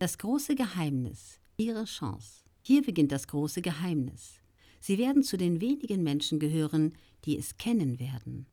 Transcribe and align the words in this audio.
Das 0.00 0.16
große 0.16 0.54
Geheimnis, 0.54 1.40
Ihre 1.58 1.84
Chance. 1.84 2.44
Hier 2.62 2.80
beginnt 2.80 3.12
das 3.12 3.26
große 3.26 3.60
Geheimnis. 3.60 4.40
Sie 4.80 4.96
werden 4.96 5.22
zu 5.22 5.36
den 5.36 5.60
wenigen 5.60 6.02
Menschen 6.02 6.38
gehören, 6.38 6.94
die 7.26 7.36
es 7.36 7.58
kennen 7.58 8.00
werden. 8.00 8.46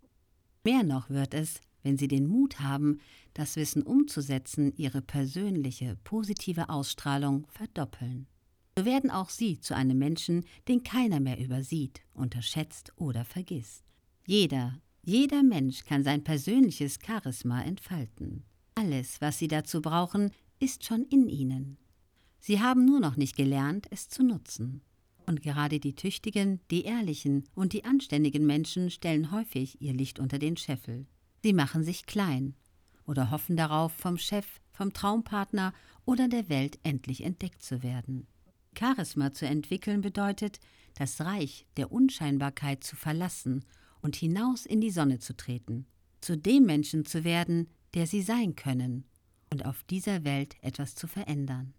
Mehr 0.66 0.84
noch 0.84 1.10
wird 1.10 1.34
es, 1.34 1.62
wenn 1.84 1.98
Sie 1.98 2.10
den 2.10 2.28
Mut 2.28 2.60
haben, 2.60 3.00
das 3.34 3.56
Wissen 3.56 3.84
umzusetzen, 3.84 4.74
Ihre 4.76 5.02
persönliche, 5.02 5.96
positive 6.04 6.68
Ausstrahlung 6.68 7.48
verdoppeln. 7.48 8.28
So 8.78 8.84
werden 8.84 9.10
auch 9.10 9.30
Sie 9.30 9.58
zu 9.62 9.74
einem 9.74 10.00
Menschen, 10.00 10.44
den 10.68 10.84
keiner 10.84 11.22
mehr 11.22 11.40
übersieht, 11.40 12.02
unterschätzt 12.14 12.92
oder 12.98 13.24
vergisst. 13.24 13.86
Jeder, 14.26 14.82
jeder 15.02 15.44
Mensch 15.44 15.86
kann 15.86 16.04
sein 16.04 16.26
persönliches 16.26 17.00
Charisma 17.02 17.62
entfalten. 17.62 18.44
Alles, 18.76 19.22
was 19.22 19.40
Sie 19.40 19.48
dazu 19.48 19.82
brauchen, 19.82 20.32
ist 20.60 20.86
schon 20.86 21.04
in 21.04 21.28
Ihnen. 21.28 21.78
Sie 22.40 22.62
haben 22.62 22.86
nur 22.86 23.00
noch 23.00 23.18
nicht 23.18 23.36
gelernt, 23.36 23.88
es 23.92 24.10
zu 24.10 24.24
nutzen. 24.24 24.82
Und 25.26 25.42
gerade 25.42 25.80
die 25.80 25.96
tüchtigen, 25.96 26.62
die 26.72 26.84
ehrlichen 26.84 27.44
und 27.54 27.74
die 27.74 27.84
anständigen 27.84 28.46
Menschen 28.46 28.90
stellen 28.90 29.32
häufig 29.32 29.82
ihr 29.82 29.94
Licht 29.94 30.20
unter 30.20 30.40
den 30.40 30.56
Scheffel. 30.56 31.06
Sie 31.44 31.54
machen 31.54 31.84
sich 31.84 32.06
klein 32.06 32.56
oder 33.06 33.32
hoffen 33.32 33.58
darauf, 33.58 33.92
vom 33.92 34.18
Chef, 34.18 34.48
vom 34.72 34.94
Traumpartner 34.94 35.74
oder 36.06 36.30
der 36.30 36.48
Welt 36.50 36.80
endlich 36.84 37.24
entdeckt 37.24 37.62
zu 37.62 37.84
werden. 37.84 38.28
Charisma 38.78 39.34
zu 39.34 39.46
entwickeln 39.46 40.02
bedeutet, 40.02 40.60
das 40.94 41.20
Reich 41.20 41.68
der 41.76 41.92
Unscheinbarkeit 41.92 42.84
zu 42.84 42.96
verlassen 42.96 43.66
und 44.02 44.16
hinaus 44.16 44.66
in 44.66 44.80
die 44.80 44.92
Sonne 44.92 45.20
zu 45.20 45.36
treten, 45.36 45.86
zu 46.22 46.38
dem 46.38 46.66
Menschen 46.66 47.06
zu 47.06 47.24
werden, 47.24 47.68
der 47.94 48.08
sie 48.08 48.22
sein 48.22 48.56
können 48.56 49.04
und 49.52 49.66
auf 49.66 49.84
dieser 49.84 50.24
Welt 50.24 50.56
etwas 50.62 50.96
zu 50.96 51.08
verändern. 51.08 51.74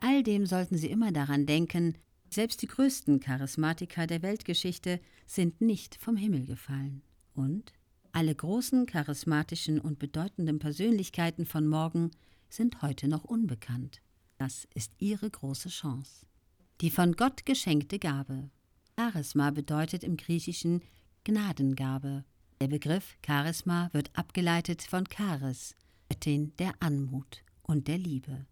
All 0.00 0.22
dem 0.22 0.46
sollten 0.46 0.76
Sie 0.76 0.88
immer 0.88 1.12
daran 1.12 1.46
denken, 1.46 1.96
selbst 2.30 2.62
die 2.62 2.66
größten 2.66 3.20
Charismatiker 3.20 4.06
der 4.06 4.22
Weltgeschichte 4.22 5.00
sind 5.26 5.60
nicht 5.60 5.94
vom 5.94 6.16
Himmel 6.16 6.46
gefallen. 6.46 7.02
Und 7.34 7.72
alle 8.12 8.34
großen 8.34 8.86
charismatischen 8.86 9.80
und 9.80 9.98
bedeutenden 9.98 10.58
Persönlichkeiten 10.58 11.46
von 11.46 11.66
morgen 11.66 12.10
sind 12.48 12.82
heute 12.82 13.08
noch 13.08 13.24
unbekannt. 13.24 14.00
Das 14.38 14.66
ist 14.74 14.92
Ihre 14.98 15.30
große 15.30 15.68
Chance. 15.68 16.26
Die 16.80 16.90
von 16.90 17.14
Gott 17.14 17.46
geschenkte 17.46 17.98
Gabe. 17.98 18.50
Charisma 18.98 19.50
bedeutet 19.50 20.04
im 20.04 20.16
Griechischen 20.16 20.82
Gnadengabe. 21.24 22.24
Der 22.60 22.68
Begriff 22.68 23.16
Charisma 23.24 23.90
wird 23.92 24.10
abgeleitet 24.14 24.82
von 24.82 25.04
Charis, 25.06 25.74
Göttin 26.24 26.56
der 26.58 26.72
Anmut 26.80 27.42
und 27.64 27.86
der 27.86 27.98
Liebe. 27.98 28.46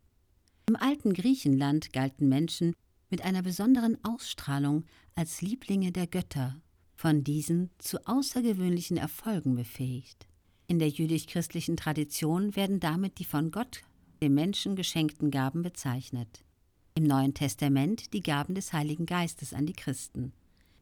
Im 0.69 0.77
alten 0.77 1.15
Griechenland 1.15 1.95
galten 1.95 2.29
Menschen 2.29 2.75
mit 3.09 3.23
einer 3.23 3.41
besonderen 3.41 3.97
Ausstrahlung 4.05 4.85
als 5.15 5.41
Lieblinge 5.41 5.91
der 5.91 6.07
Götter, 6.07 6.61
von 6.97 7.25
diesen 7.25 7.71
zu 7.79 8.07
außergewöhnlichen 8.07 8.99
Erfolgen 8.99 9.55
befähigt. 9.55 10.27
In 10.67 10.81
der 10.81 10.91
jüdisch-christlichen 10.91 11.79
Tradition 11.79 12.57
werden 12.57 12.79
damit 12.79 13.19
die 13.19 13.25
von 13.25 13.51
Gott 13.51 13.81
dem 14.21 14.35
Menschen 14.35 14.77
geschenkten 14.77 15.31
Gaben 15.31 15.63
bezeichnet. 15.63 16.45
Im 16.95 17.05
Neuen 17.05 17.33
Testament 17.33 18.13
die 18.13 18.23
Gaben 18.23 18.55
des 18.55 18.75
Heiligen 18.75 19.07
Geistes 19.07 19.55
an 19.55 19.65
die 19.65 19.73
Christen, 19.73 20.35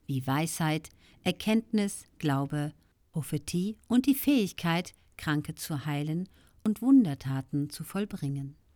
wie 0.09 0.27
Weisheit, 0.27 0.89
Erkenntnis, 1.23 2.07
Glaube, 2.19 2.73
Prophetie 3.13 3.77
und 3.87 4.07
die 4.07 4.17
Fähigkeit, 4.17 4.93
Kranke 5.17 5.55
zu 5.55 5.87
heilen 5.87 6.29
und 6.65 6.83
Wundertaten 6.83 7.71
zu 7.71 7.85
vollbringen. 7.85 8.57